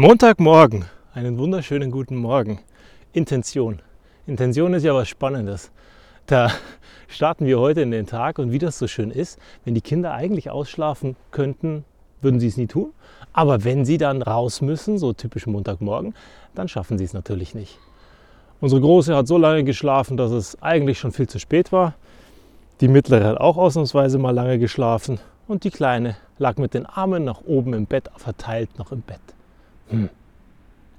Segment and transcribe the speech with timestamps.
[0.00, 2.60] Montagmorgen, einen wunderschönen guten Morgen.
[3.14, 3.82] Intention.
[4.28, 5.72] Intention ist ja was Spannendes.
[6.26, 6.52] Da
[7.08, 10.14] starten wir heute in den Tag und wie das so schön ist, wenn die Kinder
[10.14, 11.84] eigentlich ausschlafen könnten,
[12.22, 12.92] würden sie es nie tun.
[13.32, 16.14] Aber wenn sie dann raus müssen, so typisch Montagmorgen,
[16.54, 17.80] dann schaffen sie es natürlich nicht.
[18.60, 21.94] Unsere Große hat so lange geschlafen, dass es eigentlich schon viel zu spät war.
[22.80, 25.18] Die Mittlere hat auch ausnahmsweise mal lange geschlafen
[25.48, 29.18] und die Kleine lag mit den Armen nach oben im Bett verteilt noch im Bett.
[29.90, 30.08] Hm.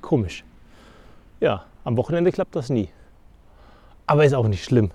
[0.02, 0.44] Komisch.
[1.40, 2.90] Ja, am Wochenende klappt das nie.
[4.06, 4.92] Aber ist auch nicht schlimm.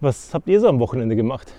[0.00, 1.52] Was habt ihr so am Wochenende gemacht?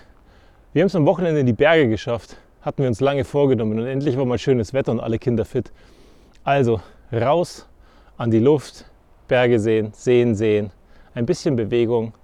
[0.72, 2.36] Wir haben es am Wochenende in die Berge geschafft.
[2.62, 5.72] Hatten wir uns lange vorgenommen und endlich war mal schönes Wetter und alle Kinder fit.
[6.42, 6.80] Also
[7.12, 7.68] raus
[8.16, 8.86] an die Luft,
[9.28, 10.70] Berge sehen, Seen sehen,
[11.14, 12.14] ein bisschen Bewegung,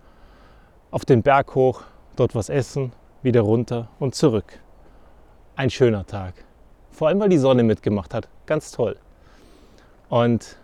[0.90, 1.82] auf den Berg hoch,
[2.16, 4.58] dort was essen, wieder runter und zurück.
[5.56, 6.34] Ein schöner Tag.
[6.90, 8.28] Vor allem, weil die Sonne mitgemacht hat.
[8.46, 8.96] Ganz toll.
[10.10, 10.56] Und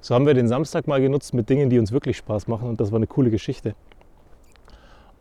[0.00, 2.80] so haben wir den Samstag mal genutzt mit Dingen, die uns wirklich Spaß machen und
[2.80, 3.74] das war eine coole Geschichte.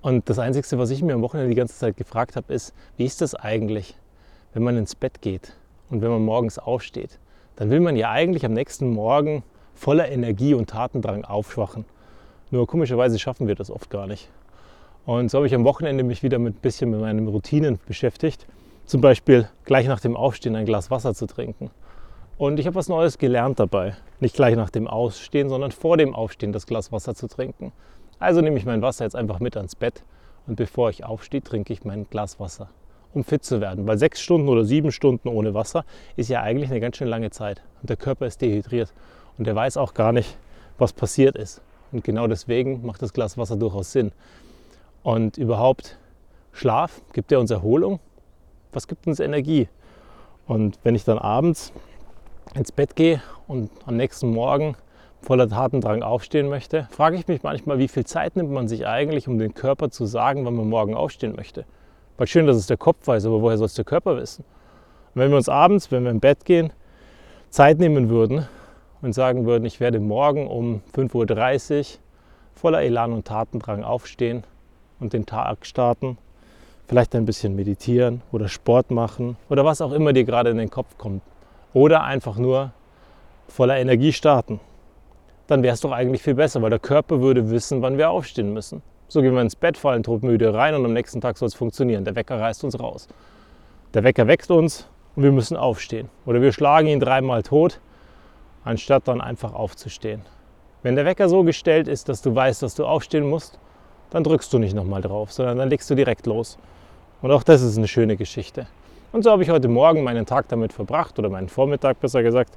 [0.02, 3.06] Und das Einzige, was ich mir am Wochenende die ganze Zeit gefragt habe, ist, wie
[3.06, 3.95] ist das eigentlich,
[4.53, 5.56] wenn man ins Bett geht
[5.92, 7.20] und wenn man morgens aufsteht?
[7.58, 9.44] Dann will man ja eigentlich am nächsten Morgen
[9.75, 11.86] voller Energie und Tatendrang aufschwachen.
[12.50, 14.30] Nur komischerweise schaffen wir das oft gar nicht.
[15.06, 18.47] Und so habe ich am Wochenende mich wieder mit ein bisschen mit meinen Routinen beschäftigt.
[18.88, 21.69] Zum Beispiel gleich nach dem Aufstehen ein Glas Wasser zu trinken
[22.38, 23.96] und ich habe was Neues gelernt dabei.
[24.20, 27.72] Nicht gleich nach dem Ausstehen, sondern vor dem Aufstehen das Glas Wasser zu trinken.
[28.20, 30.04] Also nehme ich mein Wasser jetzt einfach mit ans Bett
[30.48, 32.70] und bevor ich aufstehe, trinke ich mein Glas Wasser,
[33.14, 33.88] um fit zu werden.
[33.88, 37.32] Weil sechs Stunden oder sieben Stunden ohne Wasser ist ja eigentlich eine ganz schön lange
[37.32, 37.62] Zeit.
[37.82, 38.94] Und der Körper ist dehydriert
[39.38, 40.38] und der weiß auch gar nicht,
[40.78, 41.62] was passiert ist.
[41.92, 44.12] Und genau deswegen macht das Glas Wasser durchaus Sinn.
[45.04, 45.98] Und überhaupt,
[46.52, 48.00] Schlaf gibt ja uns Erholung.
[48.74, 49.70] Was gibt uns Energie?
[50.48, 51.72] Und wenn ich dann abends
[52.56, 54.76] ins Bett gehe und am nächsten Morgen
[55.22, 59.28] voller Tatendrang aufstehen möchte, frage ich mich manchmal, wie viel Zeit nimmt man sich eigentlich,
[59.28, 61.66] um den Körper zu sagen, wann man morgen aufstehen möchte.
[62.18, 64.44] Weil schön, dass es der Kopf weiß, aber woher soll es der Körper wissen?
[65.13, 66.72] Und wenn wir uns abends, wenn wir im Bett gehen,
[67.50, 68.47] Zeit nehmen würden
[69.02, 72.00] und sagen würden, ich werde morgen um 5.30 Uhr
[72.53, 74.44] voller Elan und Tatendrang aufstehen
[75.00, 76.18] und den Tag starten,
[76.88, 80.69] vielleicht ein bisschen meditieren oder Sport machen oder was auch immer dir gerade in den
[80.69, 81.22] Kopf kommt,
[81.78, 82.72] oder einfach nur
[83.48, 84.60] voller Energie starten.
[85.46, 88.52] Dann wäre es doch eigentlich viel besser, weil der Körper würde wissen, wann wir aufstehen
[88.52, 88.82] müssen.
[89.08, 92.04] So gehen wir ins Bett, fallen todmüde rein und am nächsten Tag soll es funktionieren.
[92.04, 93.08] Der Wecker reißt uns raus.
[93.94, 96.10] Der Wecker wächst uns und wir müssen aufstehen.
[96.26, 97.80] Oder wir schlagen ihn dreimal tot,
[98.64, 100.24] anstatt dann einfach aufzustehen.
[100.82, 103.59] Wenn der Wecker so gestellt ist, dass du weißt, dass du aufstehen musst,
[104.09, 106.58] dann drückst du nicht nochmal drauf, sondern dann legst du direkt los.
[107.22, 108.66] Und auch das ist eine schöne Geschichte.
[109.17, 112.55] Und so habe ich heute Morgen meinen Tag damit verbracht, oder meinen Vormittag besser gesagt,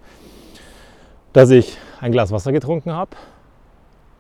[1.33, 3.13] dass ich ein Glas Wasser getrunken habe,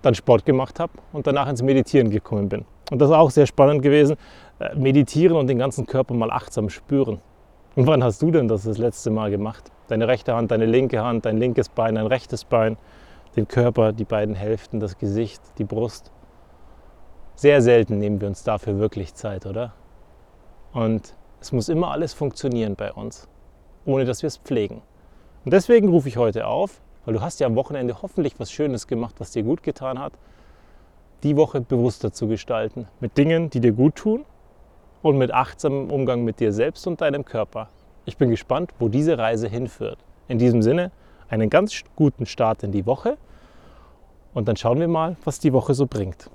[0.01, 2.65] dann Sport gemacht habe und danach ins Meditieren gekommen bin.
[2.91, 4.17] Und das ist auch sehr spannend gewesen,
[4.59, 7.21] äh, meditieren und den ganzen Körper mal achtsam spüren.
[7.77, 9.71] Und wann hast du denn das das letzte Mal gemacht?
[9.89, 12.79] Deine rechte Hand, deine linke Hand, dein linkes Bein, dein rechtes Bein,
[13.37, 16.11] den Körper, die beiden Hälften, das Gesicht, die Brust.
[17.35, 19.75] Sehr selten nehmen wir uns dafür wirklich Zeit, oder?
[20.73, 23.27] Und es muss immer alles funktionieren bei uns,
[23.85, 24.83] ohne dass wir es pflegen.
[25.45, 28.87] Und deswegen rufe ich heute auf, weil du hast ja am Wochenende hoffentlich was Schönes
[28.87, 30.13] gemacht, was dir gut getan hat,
[31.23, 32.89] die Woche bewusster zu gestalten.
[33.01, 34.25] Mit Dingen, die dir gut tun
[35.03, 37.69] und mit achtsamem Umgang mit dir selbst und deinem Körper.
[38.05, 39.99] Ich bin gespannt, wo diese Reise hinführt.
[40.29, 40.93] In diesem Sinne,
[41.29, 43.17] einen ganz guten Start in die Woche
[44.35, 46.31] und dann schauen wir mal, was die Woche so bringt.